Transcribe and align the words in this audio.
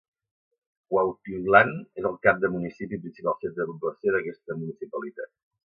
Cuautitlán 0.93 1.69
és 2.01 2.09
el 2.11 2.17
cap 2.25 2.41
de 2.45 2.53
municipi 2.57 2.99
i 3.01 3.05
principal 3.05 3.39
centre 3.45 3.57
de 3.61 3.71
població 3.73 4.17
d'aquesta 4.19 4.63
municipalitat. 4.65 5.37